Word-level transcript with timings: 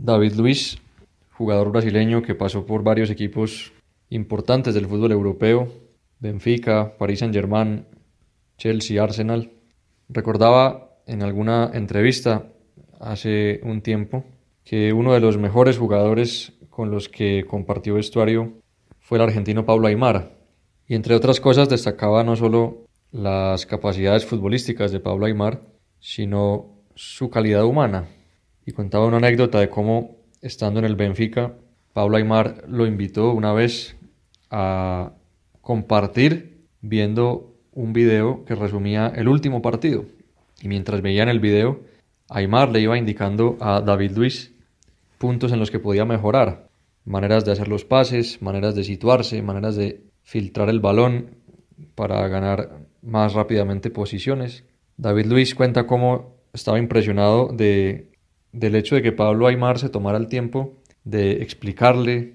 David 0.00 0.34
Luiz, 0.34 0.78
jugador 1.32 1.72
brasileño 1.72 2.22
que 2.22 2.36
pasó 2.36 2.64
por 2.66 2.84
varios 2.84 3.10
equipos 3.10 3.72
importantes 4.10 4.72
del 4.72 4.86
fútbol 4.86 5.10
europeo, 5.10 5.68
Benfica, 6.20 6.96
Paris 6.96 7.18
Saint-Germain, 7.18 7.84
Chelsea, 8.58 9.02
Arsenal, 9.02 9.50
recordaba 10.08 11.00
en 11.08 11.24
alguna 11.24 11.72
entrevista 11.74 12.46
hace 13.00 13.60
un 13.64 13.82
tiempo 13.82 14.22
que 14.62 14.92
uno 14.92 15.14
de 15.14 15.20
los 15.20 15.36
mejores 15.36 15.78
jugadores 15.78 16.52
con 16.70 16.92
los 16.92 17.08
que 17.08 17.44
compartió 17.44 17.94
vestuario 17.94 18.52
fue 19.00 19.18
el 19.18 19.24
argentino 19.24 19.66
Pablo 19.66 19.88
Aymar. 19.88 20.30
Y 20.86 20.94
entre 20.94 21.16
otras 21.16 21.40
cosas 21.40 21.68
destacaba 21.68 22.22
no 22.22 22.36
solo 22.36 22.84
las 23.10 23.66
capacidades 23.66 24.24
futbolísticas 24.24 24.92
de 24.92 25.00
Pablo 25.00 25.26
Aymar, 25.26 25.60
sino 25.98 26.84
su 26.94 27.30
calidad 27.30 27.64
humana. 27.64 28.06
Y 28.68 28.72
contaba 28.72 29.06
una 29.06 29.16
anécdota 29.16 29.60
de 29.60 29.70
cómo, 29.70 30.18
estando 30.42 30.78
en 30.78 30.84
el 30.84 30.94
Benfica, 30.94 31.54
Pablo 31.94 32.18
Aymar 32.18 32.64
lo 32.68 32.86
invitó 32.86 33.32
una 33.32 33.54
vez 33.54 33.96
a 34.50 35.12
compartir 35.62 36.66
viendo 36.82 37.54
un 37.72 37.94
video 37.94 38.44
que 38.44 38.54
resumía 38.54 39.10
el 39.16 39.26
último 39.26 39.62
partido. 39.62 40.04
Y 40.60 40.68
mientras 40.68 41.00
veían 41.00 41.30
el 41.30 41.40
video, 41.40 41.80
Aymar 42.28 42.68
le 42.68 42.80
iba 42.80 42.98
indicando 42.98 43.56
a 43.58 43.80
David 43.80 44.10
Luis 44.10 44.52
puntos 45.16 45.50
en 45.52 45.60
los 45.60 45.70
que 45.70 45.78
podía 45.78 46.04
mejorar, 46.04 46.68
maneras 47.06 47.46
de 47.46 47.52
hacer 47.52 47.68
los 47.68 47.86
pases, 47.86 48.42
maneras 48.42 48.74
de 48.74 48.84
situarse, 48.84 49.40
maneras 49.40 49.76
de 49.76 50.02
filtrar 50.24 50.68
el 50.68 50.80
balón 50.80 51.36
para 51.94 52.28
ganar 52.28 52.80
más 53.00 53.32
rápidamente 53.32 53.88
posiciones. 53.88 54.64
David 54.98 55.24
Luis 55.24 55.54
cuenta 55.54 55.86
cómo 55.86 56.36
estaba 56.52 56.78
impresionado 56.78 57.48
de, 57.48 58.07
del 58.58 58.74
hecho 58.74 58.96
de 58.96 59.02
que 59.02 59.12
Pablo 59.12 59.46
Aymar 59.46 59.78
se 59.78 59.88
tomara 59.88 60.18
el 60.18 60.26
tiempo 60.26 60.74
de 61.04 61.42
explicarle, 61.42 62.34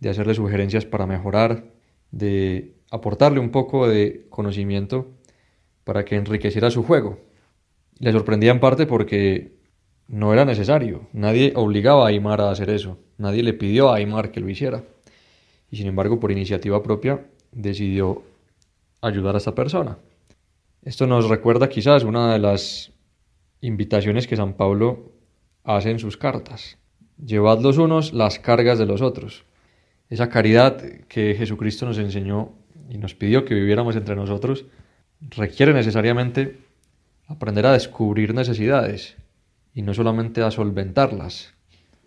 de 0.00 0.10
hacerle 0.10 0.34
sugerencias 0.34 0.84
para 0.84 1.06
mejorar, 1.06 1.64
de 2.10 2.74
aportarle 2.90 3.38
un 3.38 3.50
poco 3.50 3.88
de 3.88 4.26
conocimiento 4.28 5.12
para 5.84 6.04
que 6.04 6.16
enriqueciera 6.16 6.70
su 6.70 6.82
juego. 6.82 7.20
Le 7.98 8.12
sorprendía 8.12 8.50
en 8.50 8.60
parte 8.60 8.86
porque 8.86 9.52
no 10.08 10.32
era 10.32 10.44
necesario, 10.44 11.08
nadie 11.12 11.52
obligaba 11.54 12.04
a 12.04 12.08
Aymar 12.08 12.40
a 12.40 12.50
hacer 12.50 12.68
eso, 12.68 12.98
nadie 13.16 13.42
le 13.42 13.54
pidió 13.54 13.90
a 13.90 13.96
Aymar 13.96 14.32
que 14.32 14.40
lo 14.40 14.48
hiciera. 14.48 14.82
Y 15.70 15.76
sin 15.76 15.86
embargo, 15.86 16.18
por 16.18 16.32
iniciativa 16.32 16.82
propia, 16.82 17.24
decidió 17.52 18.22
ayudar 19.00 19.36
a 19.36 19.38
esta 19.38 19.54
persona. 19.54 19.96
Esto 20.82 21.06
nos 21.06 21.28
recuerda 21.28 21.68
quizás 21.68 22.02
una 22.02 22.32
de 22.32 22.40
las 22.40 22.92
invitaciones 23.60 24.26
que 24.26 24.36
San 24.36 24.54
Pablo 24.54 25.12
hace 25.64 25.90
en 25.90 25.98
sus 25.98 26.16
cartas. 26.16 26.78
Llevad 27.24 27.60
los 27.60 27.78
unos 27.78 28.12
las 28.12 28.38
cargas 28.38 28.78
de 28.78 28.86
los 28.86 29.02
otros. 29.02 29.44
Esa 30.08 30.28
caridad 30.28 30.82
que 31.08 31.34
Jesucristo 31.34 31.86
nos 31.86 31.98
enseñó 31.98 32.52
y 32.88 32.98
nos 32.98 33.14
pidió 33.14 33.44
que 33.44 33.54
viviéramos 33.54 33.96
entre 33.96 34.16
nosotros 34.16 34.66
requiere 35.20 35.72
necesariamente 35.72 36.58
aprender 37.26 37.66
a 37.66 37.72
descubrir 37.72 38.34
necesidades 38.34 39.16
y 39.74 39.82
no 39.82 39.94
solamente 39.94 40.42
a 40.42 40.50
solventarlas, 40.50 41.54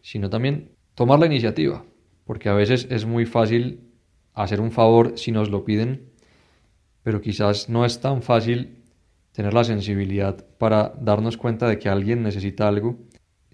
sino 0.02 0.30
también 0.30 0.72
tomar 0.94 1.20
la 1.20 1.26
iniciativa, 1.26 1.84
porque 2.26 2.50
a 2.50 2.54
veces 2.54 2.88
es 2.90 3.06
muy 3.06 3.26
fácil 3.26 3.92
hacer 4.34 4.62
un 4.62 4.72
favor 4.72 5.18
si 5.18 5.32
nos 5.32 5.50
lo 5.50 5.64
piden, 5.64 6.12
pero 7.04 7.22
quizás 7.22 7.70
no 7.70 7.86
es 7.86 8.00
tan 8.02 8.22
fácil 8.22 8.84
tener 9.32 9.54
la 9.54 9.64
sensibilidad 9.64 10.46
para 10.58 10.94
darnos 11.00 11.38
cuenta 11.38 11.68
de 11.68 11.80
que 11.80 11.90
alguien 11.90 12.24
necesita 12.24 12.68
algo 12.68 12.98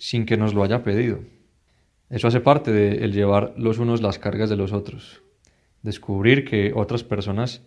sin 0.02 0.26
que 0.26 0.36
nos 0.36 0.56
lo 0.56 0.64
haya 0.64 0.82
pedido. 0.82 1.20
Eso 2.10 2.28
hace 2.28 2.40
parte 2.40 2.72
de 2.72 3.08
llevar 3.10 3.54
los 3.56 3.78
unos 3.78 4.02
las 4.02 4.18
cargas 4.18 4.50
de 4.50 4.56
los 4.56 4.74
otros, 4.74 5.22
descubrir 5.84 6.44
que 6.44 6.74
otras 6.76 7.04
personas 7.04 7.62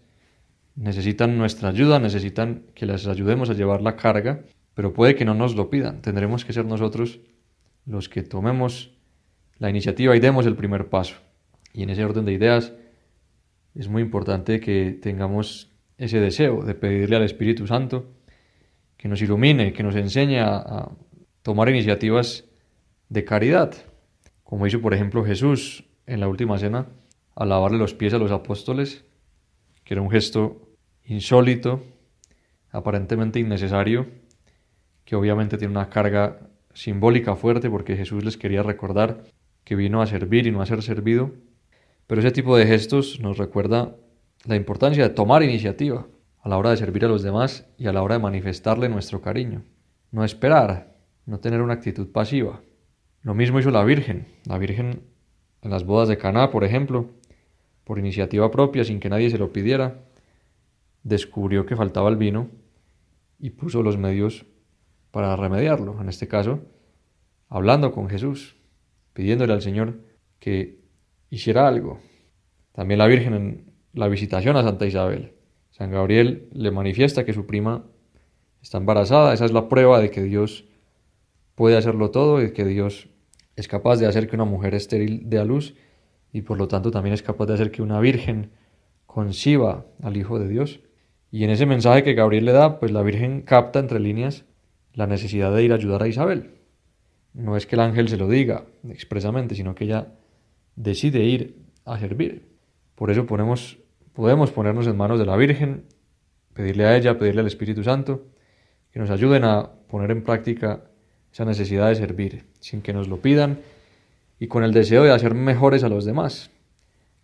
necesitan 0.75 1.39
nuestra 1.39 1.69
ayuda, 1.69 2.01
necesitan 2.01 2.65
que 2.75 2.87
les 2.87 3.07
ayudemos 3.07 3.51
a 3.51 3.55
llevar 3.55 3.83
la 3.83 3.95
carga, 3.95 4.41
pero 4.75 4.93
puede 4.93 5.15
que 5.15 5.25
no 5.25 5.35
nos 5.35 5.55
lo 5.55 5.71
pidan. 5.71 6.03
Tendremos 6.03 6.45
que 6.45 6.53
ser 6.53 6.65
nosotros 6.65 7.21
los 7.87 8.09
que 8.09 8.25
tomemos 8.25 8.91
la 9.59 9.71
iniciativa 9.71 10.17
y 10.17 10.19
demos 10.19 10.45
el 10.45 10.57
primer 10.57 10.89
paso. 10.89 11.15
Y 11.73 11.85
en 11.85 11.91
ese 11.91 12.05
orden 12.05 12.25
de 12.25 12.33
ideas 12.33 12.73
es 13.77 13.87
muy 13.87 14.03
importante 14.03 14.59
que 14.59 14.91
tengamos 14.91 15.71
ese 15.99 16.19
deseo 16.19 16.65
de 16.65 16.75
pedirle 16.75 17.15
al 17.15 17.23
Espíritu 17.23 17.69
Santo 17.69 18.07
que 18.97 19.07
nos 19.07 19.23
ilumine, 19.23 19.73
que 19.73 19.85
nos 19.85 19.95
enseñe 19.95 20.41
a, 20.41 20.91
tomar 21.45 21.69
iniciativas 21.69 22.47
de 23.11 23.23
caridad, 23.27 23.75
como 24.45 24.67
hizo 24.67 24.81
por 24.81 24.95
ejemplo 24.95 25.27
Jesús 25.27 25.85
en 26.07 26.21
la 26.21 26.27
última 26.27 26.59
cena, 26.59 26.87
al 27.37 27.51
lavarle 27.51 27.77
los 27.77 27.93
pies 27.93 28.15
a 28.15 28.19
los 28.19 28.31
apóstoles, 28.31 29.05
que 29.85 29.93
era 29.93 30.01
un 30.01 30.11
gesto 30.11 30.71
insólito, 31.05 31.83
aparentemente 32.71 33.41
innecesario, 33.41 34.07
que 35.05 35.17
obviamente 35.17 35.59
tiene 35.59 35.73
una 35.73 35.91
carga 35.91 36.41
simbólica 36.73 37.37
fuerte 37.37 37.69
porque 37.69 37.95
Jesús 37.95 38.25
les 38.25 38.39
quería 38.39 38.63
recordar 38.63 39.25
que 39.65 39.77
vino 39.77 40.01
a 40.01 40.07
servir 40.07 40.47
y 40.47 40.51
no 40.51 40.63
a 40.63 40.67
ser 40.67 40.83
servido. 40.83 41.33
Pero 42.07 42.23
ese 42.23 42.31
tipo 42.31 42.57
de 42.57 42.67
gestos 42.67 43.21
nos 43.21 43.37
recuerda 43.37 43.97
la 44.47 44.57
importancia 44.57 45.03
de 45.03 45.15
tomar 45.15 45.43
iniciativa 45.43 46.07
a 46.41 46.49
la 46.49 46.57
hora 46.57 46.71
de 46.71 46.79
servir 46.79 47.05
a 47.05 47.09
los 47.09 47.23
demás 47.23 47.69
y 47.77 47.87
a 47.87 47.93
la 47.93 48.03
hora 48.03 48.15
de 48.15 48.23
manifestarle 48.23 48.89
nuestro 48.89 49.21
cariño. 49.21 49.63
No 50.11 50.25
esperar, 50.25 50.94
no 51.27 51.41
tener 51.41 51.63
una 51.63 51.75
actitud 51.75 52.11
pasiva. 52.13 52.61
Lo 53.23 53.35
mismo 53.35 53.59
hizo 53.59 53.71
la 53.71 53.85
Virgen. 53.85 54.27
La 54.45 54.59
Virgen 54.59 55.03
en 55.63 55.71
las 55.71 55.85
bodas 55.85 56.09
de 56.09 56.19
Caná, 56.19 56.51
por 56.51 56.65
ejemplo, 56.65 57.11
por 57.85 57.99
iniciativa 57.99 58.51
propia, 58.51 58.85
sin 58.85 59.01
que 59.01 59.09
nadie 59.09 59.31
se 59.31 59.39
lo 59.39 59.53
pidiera, 59.53 60.05
descubrió 61.03 61.67
que 61.67 61.77
faltaba 61.77 62.09
el 62.11 62.17
vino 62.17 62.51
y 63.39 63.51
puso 63.51 63.83
los 63.83 63.97
medios 63.97 64.45
para 65.11 65.35
remediarlo. 65.37 66.01
En 66.01 66.09
este 66.09 66.29
caso, 66.29 66.61
hablando 67.49 67.93
con 67.93 68.09
Jesús, 68.09 68.57
pidiéndole 69.13 69.53
al 69.53 69.63
Señor 69.63 70.01
que 70.39 70.81
hiciera 71.31 71.67
algo. 71.67 72.01
También 72.73 72.99
la 72.99 73.07
Virgen 73.07 73.35
en 73.35 73.73
la 73.93 74.09
visitación 74.09 74.57
a 74.57 74.63
Santa 74.63 74.87
Isabel. 74.87 75.35
San 75.71 75.91
Gabriel 75.91 76.49
le 76.53 76.71
manifiesta 76.71 77.25
que 77.25 77.33
su 77.33 77.47
prima 77.47 77.85
está 78.61 78.79
embarazada. 78.79 79.33
Esa 79.33 79.45
es 79.45 79.53
la 79.53 79.69
prueba 79.69 80.01
de 80.01 80.11
que 80.11 80.23
Dios 80.23 80.67
puede 81.55 81.77
hacerlo 81.77 82.11
todo 82.11 82.43
y 82.43 82.53
que 82.53 82.65
Dios 82.65 83.09
es 83.57 83.69
capaz 83.69 83.97
de 83.97 84.07
hacer 84.07 84.29
que 84.29 84.37
una 84.37 84.45
mujer 84.45 84.75
estéril 84.75 85.23
dé 85.29 85.39
a 85.39 85.45
luz 85.45 85.75
y 86.33 86.43
por 86.43 86.59
lo 86.59 86.69
tanto 86.69 86.91
también 86.91 87.15
es 87.15 87.23
capaz 87.23 87.47
de 87.47 87.55
hacer 87.55 87.71
que 87.71 87.83
una 87.83 88.01
virgen 88.01 88.51
conciba 89.07 89.87
al 90.03 90.17
Hijo 90.17 90.41
de 90.41 90.49
Dios. 90.49 90.81
Y 91.31 91.45
en 91.45 91.51
ese 91.51 91.67
mensaje 91.67 92.03
que 92.03 92.15
Gabriel 92.15 92.45
le 92.45 92.53
da, 92.53 92.81
pues 92.81 92.91
la 92.91 93.03
Virgen 93.03 93.43
capta 93.43 93.79
entre 93.79 94.01
líneas 94.01 94.45
la 94.93 95.07
necesidad 95.07 95.55
de 95.55 95.63
ir 95.63 95.73
a 95.73 95.77
ayudar 95.77 96.03
a 96.03 96.09
Isabel. 96.09 96.55
No 97.33 97.57
es 97.57 97.67
que 97.67 97.77
el 97.77 97.81
ángel 97.81 98.09
se 98.09 98.17
lo 98.17 98.29
diga 98.29 98.67
expresamente, 98.89 99.55
sino 99.55 99.75
que 99.75 99.85
ella 99.85 100.15
decide 100.75 101.23
ir 101.25 101.65
a 101.85 101.99
servir. 101.99 102.49
Por 102.95 103.11
eso 103.11 103.27
ponemos, 103.27 103.79
podemos 104.13 104.51
ponernos 104.51 104.87
en 104.87 104.97
manos 104.97 105.19
de 105.19 105.27
la 105.27 105.37
Virgen, 105.37 105.85
pedirle 106.53 106.85
a 106.87 106.97
ella, 106.97 107.19
pedirle 107.19 107.41
al 107.41 107.47
Espíritu 107.47 107.85
Santo, 107.85 108.27
que 108.91 108.99
nos 108.99 109.11
ayuden 109.11 109.45
a 109.45 109.71
poner 109.89 110.11
en 110.11 110.23
práctica 110.25 110.85
esa 111.35 111.45
necesidad 111.45 111.89
de 111.89 111.97
servir, 111.97 112.45
sin 112.61 112.81
que 112.81 112.93
nos 112.93 113.09
lo 113.09 113.21
pidan 113.21 113.59
y 114.39 114.47
con 114.47 114.63
el 114.63 114.73
deseo 114.73 115.03
de 115.03 115.11
hacer 115.11 115.35
mejores 115.35 115.83
a 115.83 115.89
los 115.89 116.05
demás, 116.05 116.53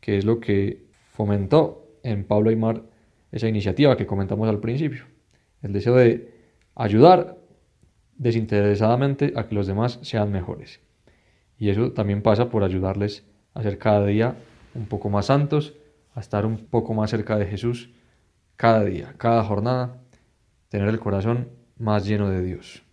que 0.01 0.19
es 0.19 0.25
lo 0.25 0.41
que 0.41 0.83
fomentó 1.13 1.87
en 2.03 2.25
Pablo 2.25 2.51
Aymar 2.51 2.83
esa 3.31 3.47
iniciativa 3.47 3.97
que 3.97 4.07
comentamos 4.07 4.49
al 4.49 4.59
principio. 4.59 5.05
El 5.63 5.73
deseo 5.73 5.95
de 5.95 6.35
ayudar 6.75 7.39
desinteresadamente 8.17 9.33
a 9.37 9.47
que 9.47 9.55
los 9.55 9.69
demás 9.69 10.01
sean 10.03 10.33
mejores. 10.33 10.81
Y 11.57 11.71
eso 11.71 11.93
también 11.93 12.21
pasa 12.21 12.51
por 12.51 12.65
ayudarles 12.65 13.25
a 13.55 13.63
ser 13.63 13.79
cada 13.79 14.05
día 14.07 14.35
un 14.75 14.87
poco 14.87 15.09
más 15.09 15.27
santos, 15.27 15.75
a 16.17 16.21
estar 16.21 16.47
un 16.47 16.57
poco 16.57 16.95
más 16.95 17.11
cerca 17.11 17.39
de 17.39 17.47
Jesús 17.47 17.91
cada 18.57 18.85
día, 18.85 19.15
cada 19.19 19.45
jornada, 19.45 20.03
tener 20.69 20.89
el 20.89 20.99
corazón 20.99 21.51
más 21.79 22.07
lleno 22.07 22.29
de 22.29 22.43
Dios. 22.43 22.90